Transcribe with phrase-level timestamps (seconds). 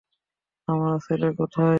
[0.67, 1.69] আমার ছেলে কোথায়?